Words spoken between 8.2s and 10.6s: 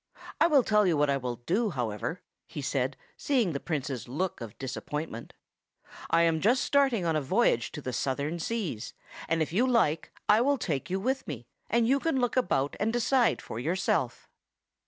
seas; and if you like I will